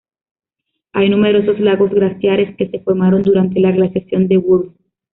Hay 0.93 1.09
numerosos 1.11 1.59
lagos 1.59 1.91
glaciares 1.91 2.55
que 2.57 2.67
se 2.67 2.79
formaron 2.79 3.21
durante 3.21 3.59
la 3.59 3.71
glaciación 3.71 4.27
de 4.27 4.37
Würm. 4.37 4.73